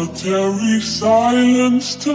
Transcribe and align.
Solitary 0.00 0.80
silence 0.80 1.94
to 1.96 2.14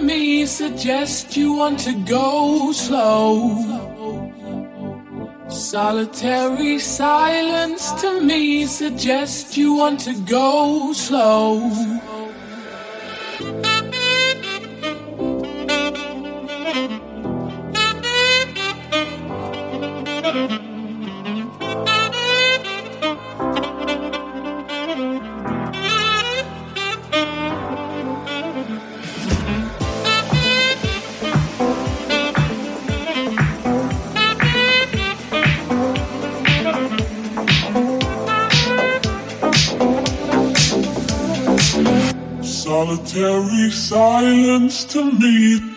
me. 0.00 0.46
suggest 0.46 1.36
you 1.36 1.52
want 1.52 1.78
to 1.78 1.92
go 2.04 2.72
slow. 2.72 3.30
Solitary 5.48 6.78
silence 6.78 7.92
to 8.00 8.20
me 8.22 8.66
suggests 8.66 9.56
you 9.56 9.74
want 9.74 10.00
to 10.00 10.14
go 10.22 10.92
slow. 10.92 11.70
To 44.84 45.12
me. 45.12 45.67